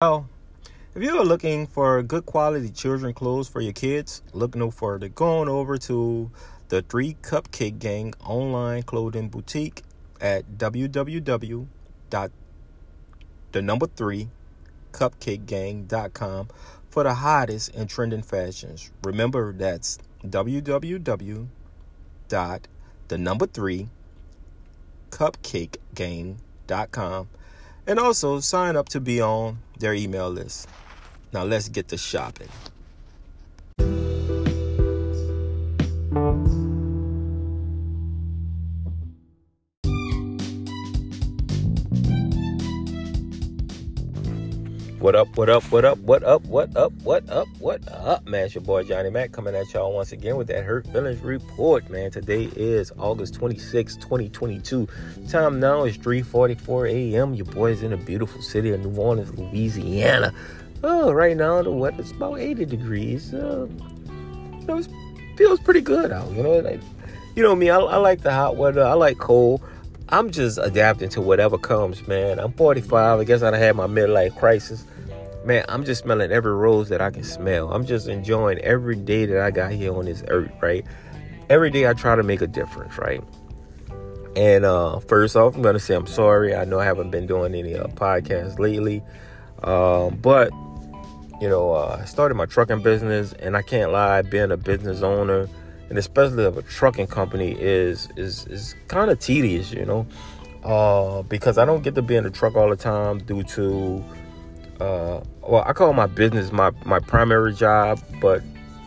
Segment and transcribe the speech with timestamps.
[0.00, 0.28] Well,
[0.94, 5.08] if you are looking for good quality children clothes for your kids, look no further.
[5.08, 6.30] Going over to
[6.68, 9.82] the Three Cupcake Gang online clothing boutique
[10.20, 11.66] at www.
[13.50, 14.28] the number three
[14.92, 16.48] cupcakegang.com
[16.88, 18.92] for the hottest and trending fashions.
[19.02, 21.48] Remember that's www.
[22.28, 23.88] the number three
[25.10, 27.28] cupcakegang.com
[27.88, 30.68] and also sign up to be on their email list.
[31.32, 32.48] Now let's get to shopping.
[45.08, 48.44] What up, what up, what up, what up, what up, what up, what up, man?
[48.44, 51.88] It's your boy Johnny Mac coming at y'all once again with that Hurt Feelings Report,
[51.88, 52.10] man.
[52.10, 54.86] Today is August 26, 2022.
[55.30, 57.32] Time now is 3.44 a.m.
[57.32, 60.34] Your boy's in the beautiful city of New Orleans, Louisiana.
[60.82, 63.32] Oh, right now the weather's about 80 degrees.
[63.32, 63.66] Uh,
[64.68, 64.88] it
[65.38, 66.58] feels pretty good out, you know.
[66.58, 66.82] Like,
[67.34, 68.84] you know me, I, I like the hot weather.
[68.84, 69.62] I like cold.
[70.10, 72.38] I'm just adapting to whatever comes, man.
[72.38, 73.20] I'm 45.
[73.20, 74.84] I guess I had my midlife crisis.
[75.48, 77.72] Man, I'm just smelling every rose that I can smell.
[77.72, 80.84] I'm just enjoying every day that I got here on this earth, right?
[81.48, 83.24] Every day I try to make a difference, right?
[84.36, 86.54] And uh, first off, I'm gonna say I'm sorry.
[86.54, 89.02] I know I haven't been doing any uh, podcasts lately,
[89.62, 90.52] um, but
[91.40, 95.00] you know, uh, I started my trucking business, and I can't lie, being a business
[95.00, 95.48] owner
[95.88, 100.06] and especially of a trucking company is is is kind of tedious, you know,
[100.62, 104.04] uh, because I don't get to be in the truck all the time due to,
[104.80, 108.42] uh, well, I call my business my my primary job, but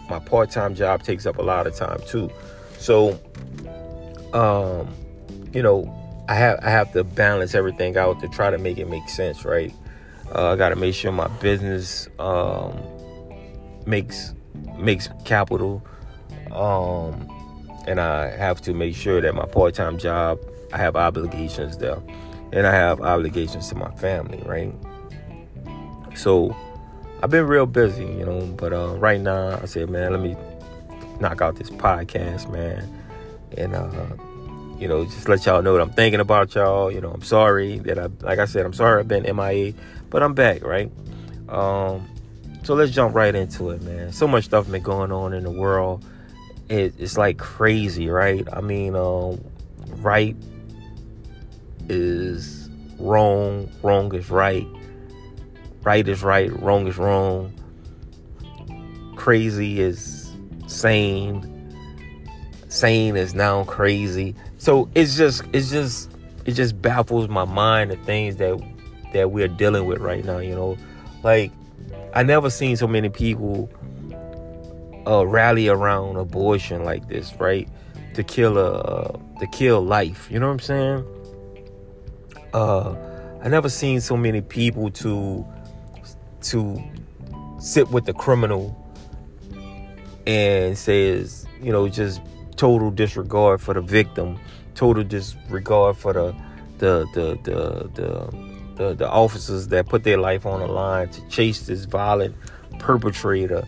[0.10, 2.30] my part time job takes up a lot of time too.
[2.78, 3.20] So,
[4.34, 4.94] um,
[5.54, 5.94] you know,
[6.28, 9.46] I have I have to balance everything out to try to make it make sense,
[9.46, 9.74] right?
[10.34, 12.80] Uh, I got to make sure my business um,
[13.86, 14.34] makes
[14.78, 15.84] makes capital
[16.52, 17.28] um,
[17.88, 20.40] and I have to make sure that my part time job,
[20.74, 21.98] I have obligations there.
[22.54, 24.74] And I have obligations to my family, right?
[26.16, 26.56] So
[27.22, 30.36] I've been real busy, you know, but uh, right now I said, man, let me
[31.20, 32.88] knock out this podcast, man.
[33.58, 33.90] And, uh,
[34.80, 36.92] you know, just let y'all know that I'm thinking about y'all.
[36.92, 39.74] You know, I'm sorry that I, like I said, I'm sorry I've been MIA,
[40.10, 40.92] but I'm back, right?
[41.50, 42.08] Um,
[42.64, 44.12] so let's jump right into it, man.
[44.12, 46.06] So much stuff been going on in the world
[46.72, 48.48] it, it's like crazy, right?
[48.52, 49.36] I mean, uh,
[49.98, 50.36] right
[51.90, 54.66] is wrong, wrong is right,
[55.84, 57.54] right is right, wrong is wrong,
[59.16, 60.32] crazy is
[60.68, 61.48] sane,
[62.70, 64.36] sane is now crazy.
[64.58, 66.12] So it's just, it's just,
[66.46, 68.60] it just baffles my mind the things that
[69.14, 70.40] that we're dealing with right now.
[70.40, 70.78] You know,
[71.24, 71.52] like
[72.14, 73.70] I never seen so many people
[75.08, 77.68] uh, rally around abortion like this, right?
[78.16, 80.30] To kill a uh, to kill life.
[80.32, 81.06] You know what I'm saying?
[82.54, 82.96] Uh,
[83.44, 85.46] I never seen so many people to
[86.44, 86.82] to
[87.60, 88.78] sit with the criminal
[90.26, 92.22] and says, you know, just
[92.56, 94.40] total disregard for the victim,
[94.76, 96.36] total disregard for the
[96.78, 101.28] the the the the the, the officers that put their life on the line to
[101.28, 102.36] chase this violent
[102.80, 103.64] perpetrator.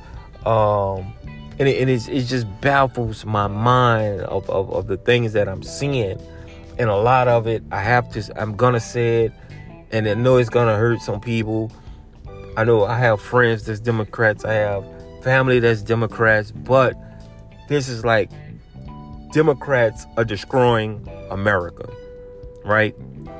[0.45, 1.13] Um,
[1.59, 5.61] and it, and it just baffles my mind of, of, of the things that I'm
[5.61, 6.19] seeing.
[6.79, 9.33] And a lot of it, I have to, I'm gonna say it,
[9.91, 11.71] and I know it's gonna hurt some people.
[12.55, 14.85] I know I have friends that's Democrats, I have
[15.23, 16.95] family that's Democrats, but
[17.69, 18.29] this is like
[19.31, 21.89] Democrats are destroying America,
[22.65, 22.95] right?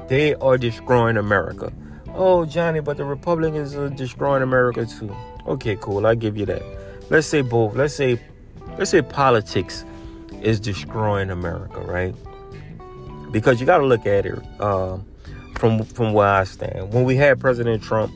[0.08, 1.72] They are destroying America.
[2.16, 5.16] Oh, Johnny, but the Republicans are destroying America too.
[5.48, 6.06] Okay, cool.
[6.06, 6.64] I'll give you that
[7.10, 8.20] let's say both let's say
[8.78, 9.86] let's say politics
[10.42, 12.16] is destroying america right
[13.32, 15.06] because you got to look at it um,
[15.56, 18.12] from from where i stand when we had president trump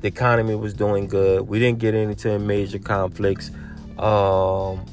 [0.00, 1.48] the economy was doing good.
[1.48, 3.50] We didn't get into major conflicts.
[3.98, 4.84] Um,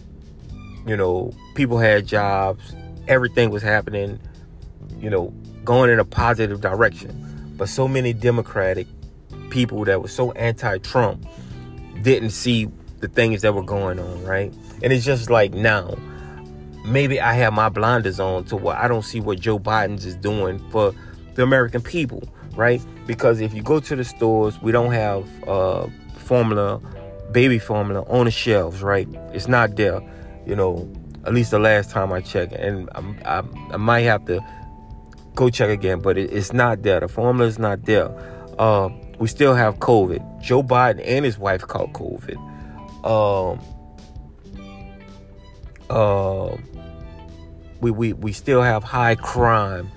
[0.86, 2.76] you know people had jobs.
[3.08, 4.20] Everything was happening
[5.00, 5.34] you know
[5.64, 7.54] going in a positive direction.
[7.58, 8.88] But so many democratic
[9.50, 11.26] people that were so anti-trump
[12.02, 12.70] didn't see
[13.00, 14.54] the things that were going on, right?
[14.84, 15.96] And it's just like now,
[16.86, 20.16] maybe I have my blinders on to what I don't see what Joe Biden's is
[20.16, 20.94] doing for
[21.36, 22.24] the American people,
[22.56, 22.82] right?
[23.06, 25.88] Because if you go to the stores, we don't have uh,
[26.18, 26.80] formula,
[27.32, 29.08] baby formula on the shelves, right?
[29.34, 30.02] It's not there,
[30.46, 30.90] you know.
[31.26, 34.46] At least the last time I checked, and I, I, I might have to
[35.34, 37.00] go check again, but it, it's not there.
[37.00, 38.10] The formula is not there.
[38.60, 40.42] Uh, we still have COVID.
[40.42, 42.38] Joe Biden and his wife caught COVID.
[43.06, 43.60] Um,
[45.90, 46.58] uh,
[47.82, 49.92] we, we, we still have high crime.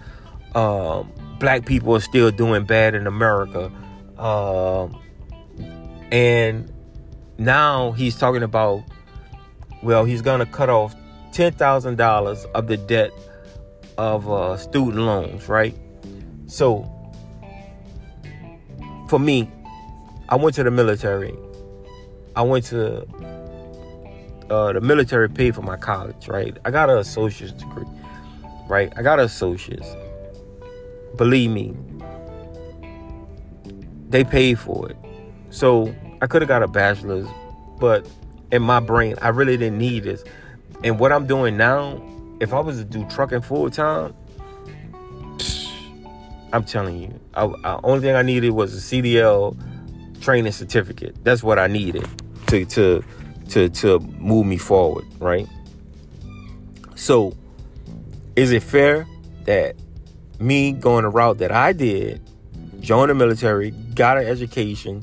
[0.55, 3.71] Um, black people are still doing bad in America.
[4.19, 5.01] Um,
[6.11, 6.73] and
[7.39, 8.85] now he's talking about,
[9.83, 10.95] well, he's going to cut off
[11.33, 13.13] $10,000 of the debt
[13.97, 15.77] of uh, student loans, right?
[16.47, 16.91] So,
[19.09, 19.51] for me,
[20.29, 21.35] I went to the military.
[22.37, 23.03] I went to
[24.51, 26.57] uh, the military paid for my college, right?
[26.65, 27.87] I got an associate's degree,
[28.69, 28.93] right?
[28.97, 29.89] I got an associate's.
[31.17, 31.75] Believe me,
[34.09, 34.97] they paid for it.
[35.51, 37.27] So I could have got a bachelor's,
[37.79, 38.09] but
[38.53, 40.25] in my brain, I really didn't need this.
[40.85, 42.03] And what I'm doing now,
[42.41, 44.15] if I was to do trucking full time,
[46.53, 49.57] I'm telling you, I, I, only thing I needed was a CDL
[50.21, 51.17] training certificate.
[51.25, 52.07] That's what I needed
[52.49, 53.05] to to
[53.51, 55.49] to to move me forward, right?
[56.95, 57.35] So,
[58.37, 59.07] is it fair
[59.45, 59.77] that
[60.41, 62.21] me going the route that I did,
[62.81, 65.03] join the military, got an education,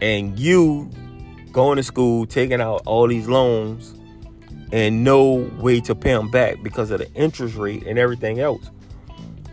[0.00, 0.90] and you
[1.52, 3.94] going to school, taking out all these loans,
[4.72, 8.70] and no way to pay them back because of the interest rate and everything else?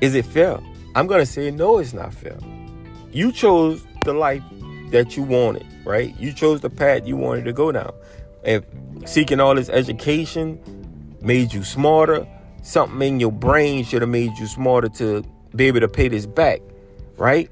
[0.02, 0.60] Is it fair?
[0.94, 2.38] I'm going to say no, it's not fair.
[3.12, 4.44] You chose the life
[4.92, 6.18] that you wanted, right?
[6.20, 7.94] You chose the path you wanted to go down.
[8.44, 8.64] If
[9.06, 10.60] seeking all this education
[11.22, 12.28] made you smarter,
[12.66, 15.24] something in your brain should have made you smarter to
[15.56, 16.62] be able to pay this back,
[17.18, 17.50] right?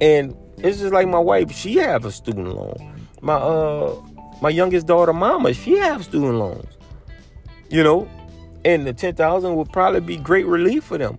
[0.00, 2.76] And it's just like my wife, she have a student loan.
[3.20, 4.00] My uh
[4.40, 6.76] my youngest daughter mama, she have student loans.
[7.68, 8.08] You know,
[8.64, 11.18] and the 10,000 would probably be great relief for them.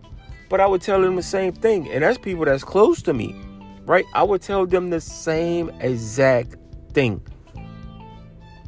[0.50, 1.89] But I would tell them the same thing.
[1.89, 3.36] And that's people that's close to me,
[3.86, 4.06] right?
[4.13, 6.56] I would tell them the same exact
[6.94, 7.21] thing,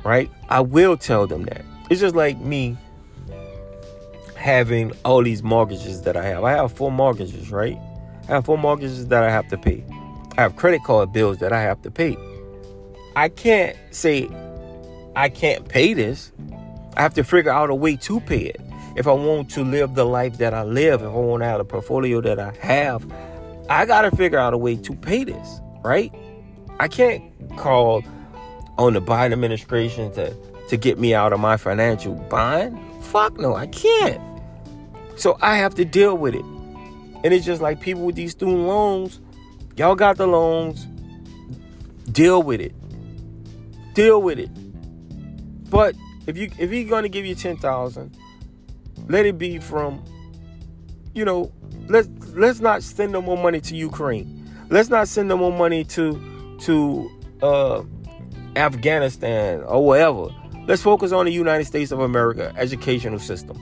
[0.03, 0.30] right?
[0.50, 1.63] I will tell them that.
[1.89, 2.77] It's just like me
[4.39, 6.44] having all these mortgages that I have.
[6.44, 7.77] I have four mortgages, right?
[8.27, 9.83] I have four mortgages that I have to pay.
[10.38, 12.18] I have credit card bills that I have to pay.
[13.15, 14.30] I can't say
[15.15, 16.31] I can't pay this.
[16.95, 18.62] I have to figure out a way to pay it
[18.95, 21.59] if I want to live the life that I live, if I want to have
[21.59, 23.09] the portfolio that I have,
[23.69, 26.13] I got to figure out a way to pay this, right?
[26.80, 27.24] I can't
[27.57, 28.03] call
[28.77, 30.36] on the Biden administration to,
[30.69, 32.77] to get me out of my financial bind.
[33.06, 34.21] Fuck no, I can't.
[35.19, 36.45] So I have to deal with it.
[37.24, 39.19] And it's just like people with these student loans,
[39.75, 40.86] y'all got the loans,
[42.12, 42.74] deal with it.
[43.94, 44.50] Deal with it.
[45.69, 45.95] But
[46.25, 48.18] if you if he's gonna give you ten thousand,
[49.10, 50.01] let it be from,
[51.13, 51.51] you know,
[51.88, 54.50] let's let's not send no more money to Ukraine.
[54.69, 57.12] Let's not send no more money to to
[57.42, 57.83] uh,
[58.56, 60.27] Afghanistan or whatever.
[60.65, 63.60] Let's focus on the United States of America educational system.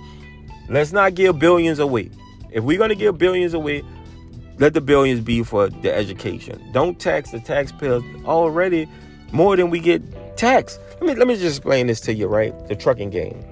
[0.70, 2.10] Let's not give billions away.
[2.52, 3.84] If we're gonna give billions away,
[4.58, 6.62] let the billions be for the education.
[6.72, 8.88] Don't tax the taxpayers already
[9.32, 10.80] more than we get taxed.
[10.94, 12.54] Let me let me just explain this to you, right?
[12.68, 13.44] The trucking game.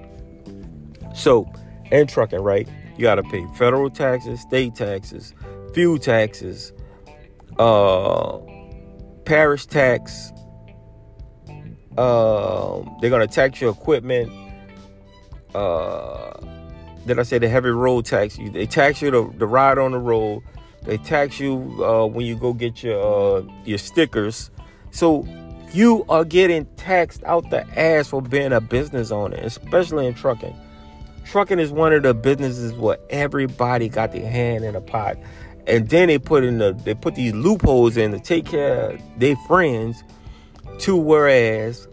[1.14, 1.50] So
[1.90, 2.68] in trucking, right?
[2.96, 5.34] You got to pay federal taxes, state taxes,
[5.74, 6.72] fuel taxes,
[7.58, 8.38] uh,
[9.24, 10.32] parish tax.
[11.96, 14.30] Uh, they're gonna tax your equipment.
[15.54, 16.32] Uh,
[17.06, 18.38] did I say the heavy road tax?
[18.38, 20.42] You they tax you to, to ride on the road.
[20.82, 24.50] They tax you uh, when you go get your uh, your stickers.
[24.90, 25.26] So
[25.72, 30.54] you are getting taxed out the ass for being a business owner, especially in trucking
[31.26, 35.18] trucking is one of the businesses where everybody got their hand in a pot
[35.66, 39.00] and then they put in the they put these loopholes in to take care of
[39.18, 40.02] their friends
[40.78, 41.88] to whereas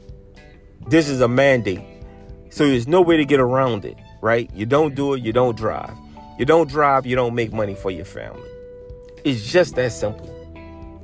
[0.87, 1.81] this is a mandate
[2.51, 5.57] so there's no way to get around it right you don't do it you don't
[5.57, 5.95] drive
[6.39, 8.49] you don't drive you don't make money for your family
[9.23, 10.29] it's just that simple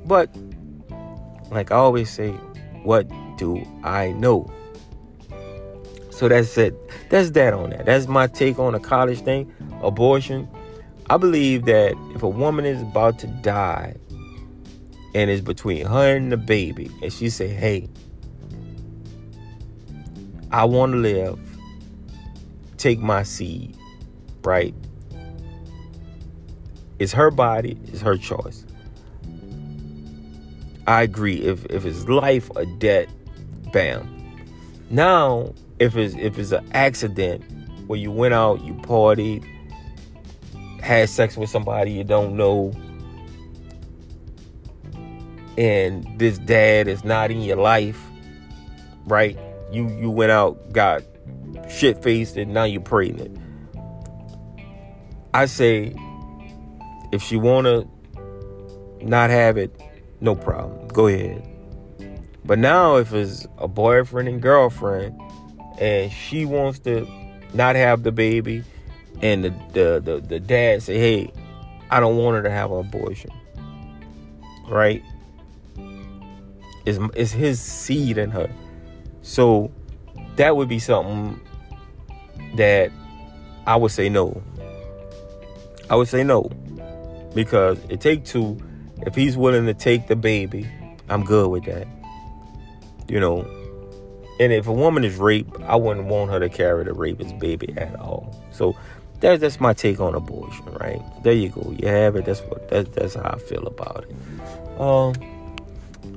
[0.06, 0.34] but
[1.50, 2.30] like i always say
[2.82, 4.50] what do i know
[6.20, 6.74] so that's it.
[7.08, 7.86] That's that on that.
[7.86, 9.50] That's my take on the college thing.
[9.82, 10.46] Abortion.
[11.08, 13.94] I believe that if a woman is about to die
[15.14, 17.88] and it's between her and the baby, and she say, Hey,
[20.52, 21.38] I want to live,
[22.80, 23.76] take my seed,
[24.42, 24.74] right?
[26.98, 28.64] It's her body, it's her choice.
[30.86, 31.36] I agree.
[31.36, 33.08] If if it's life or death,
[33.72, 34.08] bam.
[34.90, 37.44] Now if it's if it's an accident
[37.86, 39.44] where you went out, you partied,
[40.80, 42.72] had sex with somebody you don't know,
[45.56, 48.00] and this dad is not in your life,
[49.06, 49.38] right?
[49.70, 51.02] You you went out, got
[51.70, 53.38] shit faced, and now you're pregnant.
[55.32, 55.94] I say,
[57.12, 57.86] if she wanna
[59.00, 59.80] not have it,
[60.20, 60.88] no problem.
[60.88, 61.46] Go ahead.
[62.44, 65.20] But now, if it's a boyfriend and girlfriend,
[65.78, 67.06] and she wants to
[67.54, 68.64] not have the baby,
[69.22, 71.32] and the the the, the dad say, "Hey,
[71.90, 73.30] I don't want her to have an abortion,"
[74.68, 75.02] right?
[76.86, 78.50] It's, it's his seed in her,
[79.22, 79.70] so
[80.36, 81.40] that would be something
[82.56, 82.90] that
[83.66, 84.42] I would say no.
[85.88, 86.50] I would say no
[87.34, 88.58] because it take two.
[89.06, 90.68] If he's willing to take the baby,
[91.08, 91.88] I'm good with that.
[93.08, 93.40] You know,
[94.38, 97.74] and if a woman is raped, I wouldn't want her to carry the rapist's baby
[97.76, 98.34] at all.
[98.52, 98.76] So
[99.20, 101.02] that's that's my take on abortion, right?
[101.22, 101.74] There you go.
[101.78, 102.24] You have it.
[102.24, 104.80] That's what that's that's how I feel about it.
[104.80, 105.14] Um,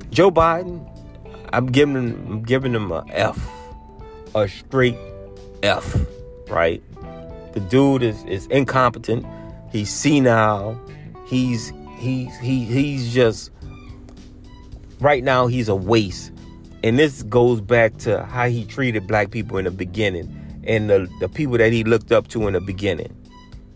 [0.09, 0.87] Joe Biden,
[1.51, 3.39] I'm giving him I'm giving him a F,
[4.35, 4.97] a straight
[5.63, 5.95] F,
[6.47, 6.81] right?
[7.53, 9.25] The dude is is incompetent.
[9.71, 10.79] He's senile.
[11.25, 13.49] He's he's he he's just
[14.99, 16.31] right now he's a waste
[16.83, 21.09] and this goes back to how he treated black people in the beginning and the,
[21.21, 23.15] the people that he looked up to in the beginning.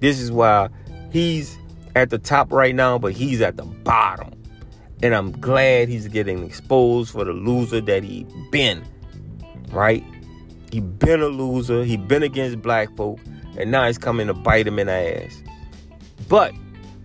[0.01, 0.70] This is why
[1.12, 1.58] he's
[1.96, 4.34] at the top right now, but he's at the bottom.
[5.01, 8.84] And I'm glad he's getting exposed for the loser that he been.
[9.70, 10.03] Right?
[10.77, 11.84] He been a loser.
[11.84, 13.19] He been against black folk.
[13.57, 15.41] And now he's coming to bite him in the ass.
[16.29, 16.53] But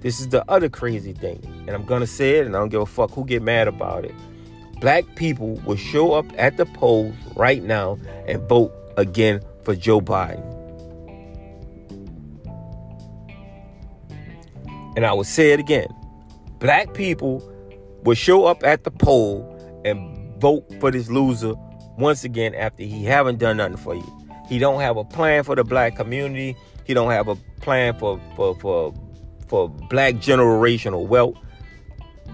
[0.01, 1.43] this is the other crazy thing.
[1.67, 4.05] And I'm gonna say it and I don't give a fuck who get mad about
[4.05, 4.15] it
[4.83, 10.01] black people will show up at the polls right now and vote again for Joe
[10.01, 10.43] Biden.
[14.97, 15.87] And I will say it again.
[16.59, 17.49] Black people
[18.03, 19.49] will show up at the poll
[19.85, 21.55] and vote for this loser
[21.99, 24.29] once again after he haven't done nothing for you.
[24.49, 26.57] He don't have a plan for the black community.
[26.85, 28.95] He don't have a plan for for for,
[29.49, 31.37] for black generational wealth.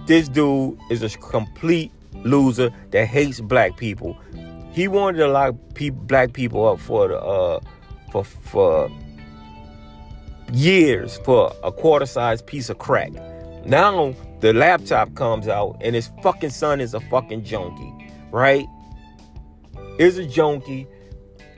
[0.06, 4.18] This dude is a complete loser that hates black people.
[4.72, 7.60] He wanted to lock people, black people up for the uh,
[8.10, 8.90] for for
[10.52, 13.12] years for a quarter size piece of crack.
[13.64, 17.92] Now the laptop comes out and his fucking son is a fucking junkie,
[18.30, 18.66] right?
[19.98, 20.86] Is a junkie.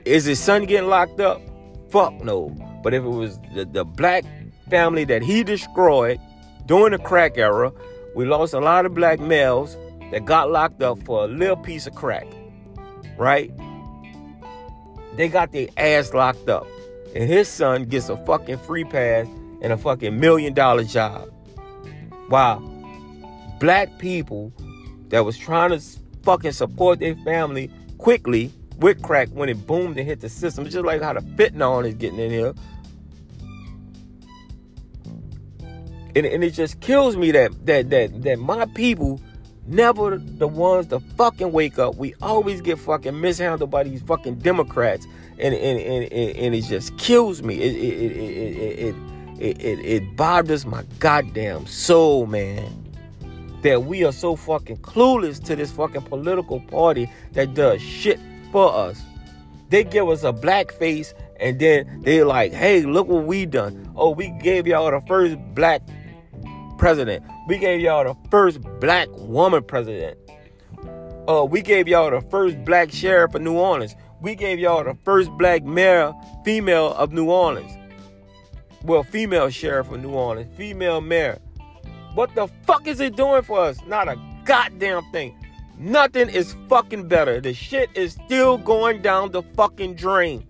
[0.05, 1.41] Is his son getting locked up?
[1.89, 2.49] Fuck no.
[2.83, 4.25] But if it was the, the black
[4.69, 6.19] family that he destroyed
[6.65, 7.71] during the crack era,
[8.15, 9.77] we lost a lot of black males
[10.11, 12.27] that got locked up for a little piece of crack,
[13.17, 13.51] right?
[15.15, 16.65] They got their ass locked up.
[17.13, 19.27] And his son gets a fucking free pass
[19.61, 21.29] and a fucking million dollar job.
[22.29, 22.59] Wow.
[23.59, 24.51] Black people
[25.09, 25.81] that was trying to
[26.23, 27.69] fucking support their family
[28.01, 30.65] quickly with crack when it boomed and hit the system.
[30.65, 32.53] It's just like how the fentanyl is getting in here.
[36.13, 39.21] And, and it just kills me that that that that my people
[39.65, 41.95] never the ones to fucking wake up.
[41.95, 45.05] We always get fucking mishandled by these fucking Democrats,
[45.39, 47.55] and and and, and it just kills me.
[47.61, 48.95] It it it it
[49.39, 52.80] it, it, it bothers my goddamn soul, man.
[53.61, 58.19] That we are so fucking clueless to this fucking political party that does shit
[58.51, 59.01] for us.
[59.69, 63.91] They give us a black face and then they're like, hey, look what we done.
[63.95, 65.81] Oh, we gave y'all the first black
[66.77, 67.23] president.
[67.47, 70.17] We gave y'all the first black woman president.
[71.27, 73.95] Uh, we gave y'all the first black sheriff of New Orleans.
[74.21, 76.13] We gave y'all the first black mayor,
[76.45, 77.71] female of New Orleans.
[78.83, 81.39] Well, female sheriff of New Orleans, female mayor.
[82.13, 83.77] What the fuck is it doing for us?
[83.87, 85.37] Not a goddamn thing.
[85.77, 87.41] Nothing is fucking better.
[87.41, 90.45] The shit is still going down the fucking drain.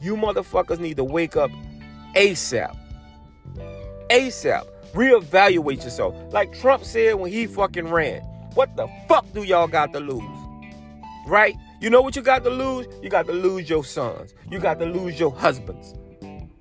[0.00, 1.50] You motherfuckers need to wake up
[2.14, 2.76] ASAP.
[4.10, 6.14] ASAP reevaluate yourself.
[6.32, 8.20] Like Trump said when he fucking ran.
[8.54, 10.22] What the fuck do y'all got to lose?
[11.26, 11.54] Right?
[11.80, 12.86] You know what you got to lose?
[13.02, 14.34] You got to lose your sons.
[14.50, 15.94] You got to lose your husbands.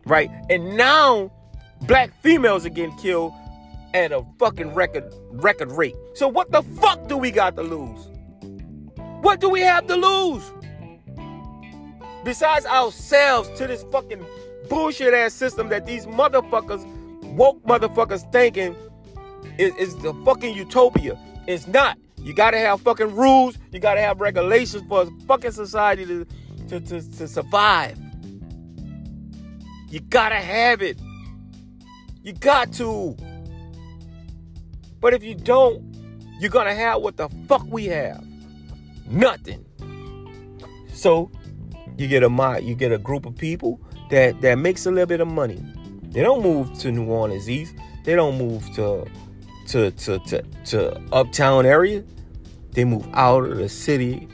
[0.06, 0.30] Right?
[0.50, 1.32] And now
[1.82, 3.34] black females are getting killed
[3.94, 5.96] at a fucking record record rate.
[6.14, 8.08] So what the fuck do we got to lose?
[9.22, 10.52] What do we have to lose?
[12.24, 14.26] Besides ourselves to this fucking
[14.70, 16.86] bullshit ass system that these motherfuckers
[17.36, 18.76] woke motherfuckers thinking
[19.58, 21.18] is, is the fucking utopia.
[21.48, 21.98] It's not.
[22.18, 23.58] You gotta have fucking rules.
[23.72, 26.26] You gotta have regulations for a fucking society to,
[26.70, 27.98] to, to, to survive.
[29.90, 31.00] You gotta have it.
[32.24, 33.18] You got to.
[35.02, 35.84] But if you don't,
[36.40, 38.24] you're gonna have what the fuck we have.
[39.08, 39.66] Nothing.
[40.94, 41.32] So
[41.98, 45.20] you get a you get a group of people that that makes a little bit
[45.20, 45.62] of money.
[46.04, 47.76] They don't move to New Orleans East.
[48.04, 49.06] They don't move to
[49.68, 52.04] to to to, to uptown area.
[52.72, 54.28] They move out of the city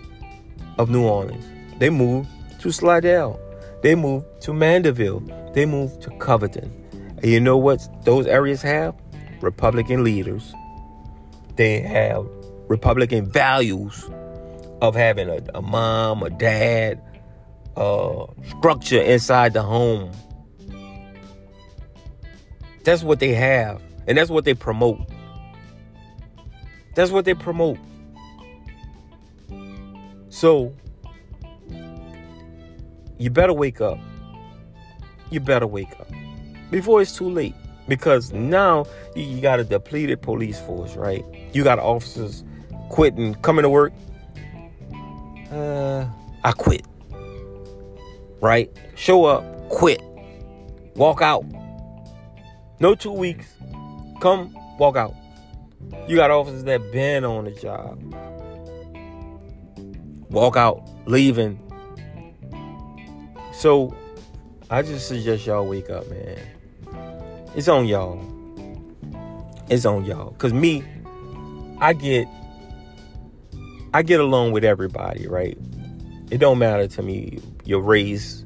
[0.77, 1.45] of New Orleans.
[1.79, 2.27] They move
[2.59, 3.39] to Slidell.
[3.81, 5.21] They move to Mandeville.
[5.53, 6.71] They move to Covington.
[7.17, 8.95] And you know what those areas have?
[9.41, 10.53] Republican leaders
[11.57, 12.25] they have
[12.67, 14.09] Republican values
[14.81, 17.01] of having a, a mom, a dad,
[17.75, 18.25] uh,
[18.57, 20.11] structure inside the home.
[22.83, 24.99] That's what they have, and that's what they promote.
[26.95, 27.79] That's what they promote.
[30.29, 30.73] So,
[33.17, 33.97] you better wake up.
[35.31, 36.07] You better wake up
[36.69, 37.55] before it's too late.
[37.87, 41.23] Because now you, you got a depleted police force, right?
[41.53, 42.43] You got officers
[42.89, 43.93] quitting, coming to work.
[45.51, 46.05] Uh,
[46.43, 46.85] I quit.
[48.41, 48.71] Right?
[48.95, 50.01] Show up, quit,
[50.95, 51.45] walk out.
[52.79, 53.53] No two weeks.
[54.21, 55.13] Come, walk out.
[56.07, 57.99] You got officers that been on the job.
[60.29, 61.59] Walk out, leaving.
[63.53, 63.95] So
[64.69, 66.37] I just suggest y'all wake up, man.
[67.57, 68.23] It's on y'all.
[69.67, 70.33] It's on y'all.
[70.33, 70.83] Cause me,
[71.79, 72.27] I get
[73.95, 75.57] I get along with everybody, right?
[76.29, 78.45] It don't matter to me your race,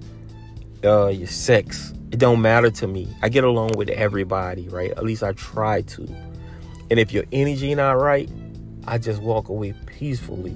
[0.86, 1.94] uh, your sex.
[2.14, 3.06] It don't matter to me.
[3.22, 4.92] I get along with everybody, right?
[4.92, 6.04] At least I try to.
[6.90, 8.32] And if your energy not right,
[8.88, 10.56] I just walk away peacefully.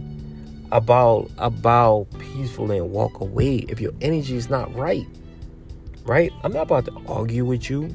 [0.71, 3.65] I bow, I bow peacefully and walk away.
[3.67, 5.05] If your energy is not right,
[6.05, 6.31] right?
[6.45, 7.93] I'm not about to argue with you.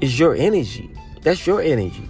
[0.00, 0.90] It's your energy.
[1.22, 2.08] That's your energy.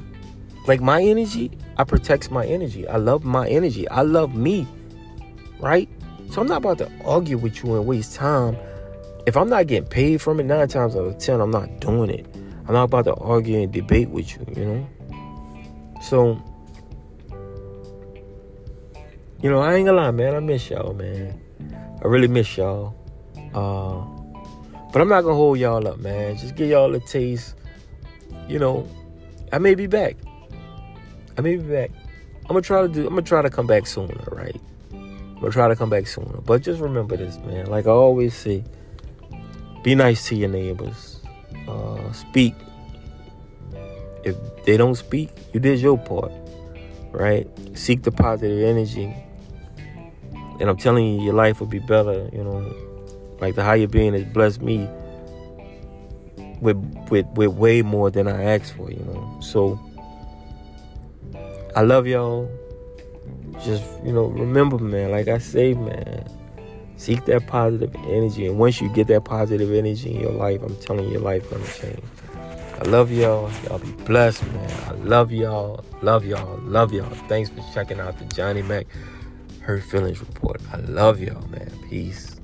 [0.66, 2.86] Like my energy, I protect my energy.
[2.86, 3.88] I love my energy.
[3.88, 4.66] I love me.
[5.58, 5.88] Right?
[6.30, 8.56] So I'm not about to argue with you and waste time.
[9.26, 12.10] If I'm not getting paid from it, nine times out of ten, I'm not doing
[12.10, 12.26] it.
[12.66, 14.88] I'm not about to argue and debate with you, you know?
[16.02, 16.40] So,
[19.42, 20.36] you know, I ain't gonna lie, man.
[20.36, 21.40] I miss y'all, man.
[22.02, 22.94] I really miss y'all.
[23.52, 24.04] Uh,
[24.92, 26.36] but I'm not gonna hold y'all up, man.
[26.36, 27.56] Just give y'all a taste.
[28.48, 28.88] You know,
[29.52, 30.16] I may be back.
[31.38, 31.90] I may be back.
[32.42, 33.02] I'm gonna try to do.
[33.02, 34.60] I'm gonna try to come back sooner, right?
[34.92, 36.40] I'm gonna try to come back sooner.
[36.40, 37.66] But just remember this, man.
[37.66, 38.64] Like I always say,
[39.82, 41.20] be nice to your neighbors.
[41.68, 42.54] Uh, speak.
[44.24, 46.32] If they don't speak, you did your part,
[47.12, 47.48] right?
[47.72, 49.14] Seek the positive energy,
[50.60, 52.28] and I'm telling you, your life will be better.
[52.32, 52.74] You know,
[53.40, 54.88] like the higher being has blessed me
[56.60, 56.76] with
[57.10, 58.90] with with way more than I asked for.
[58.90, 59.78] You know, so
[61.76, 62.50] I love y'all.
[63.64, 66.24] Just, you know, remember, man, like I say, man,
[66.96, 68.46] seek that positive energy.
[68.46, 71.48] And once you get that positive energy in your life, I'm telling you, your life
[71.50, 72.02] gonna change.
[72.80, 73.50] I love y'all.
[73.64, 74.70] Y'all be blessed, man.
[74.88, 75.84] I love y'all.
[76.00, 76.58] Love y'all.
[76.62, 77.10] Love y'all.
[77.28, 78.86] Thanks for checking out the Johnny Mac
[79.60, 80.60] Hurt Feelings Report.
[80.72, 81.70] I love y'all, man.
[81.90, 82.40] Peace.